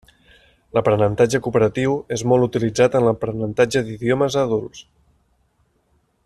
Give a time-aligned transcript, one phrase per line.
[0.77, 4.83] L'aprenentatge cooperatiu és molt utilitzat en l'aprenentatge d'idiomes a adults.